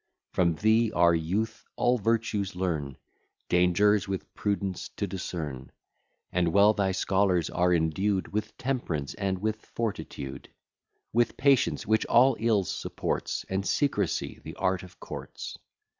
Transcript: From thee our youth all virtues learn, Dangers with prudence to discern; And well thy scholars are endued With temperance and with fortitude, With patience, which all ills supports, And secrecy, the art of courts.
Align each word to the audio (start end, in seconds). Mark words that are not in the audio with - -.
From 0.33 0.55
thee 0.55 0.91
our 0.95 1.13
youth 1.13 1.63
all 1.75 1.99
virtues 1.99 2.55
learn, 2.55 2.97
Dangers 3.49 4.07
with 4.07 4.33
prudence 4.33 4.89
to 4.97 5.05
discern; 5.05 5.71
And 6.31 6.47
well 6.51 6.73
thy 6.73 6.91
scholars 6.91 7.51
are 7.51 7.71
endued 7.71 8.33
With 8.33 8.57
temperance 8.57 9.13
and 9.13 9.37
with 9.37 9.63
fortitude, 9.63 10.49
With 11.13 11.37
patience, 11.37 11.85
which 11.85 12.07
all 12.07 12.35
ills 12.39 12.71
supports, 12.75 13.45
And 13.47 13.63
secrecy, 13.63 14.39
the 14.43 14.55
art 14.55 14.81
of 14.81 14.99
courts. 14.99 15.59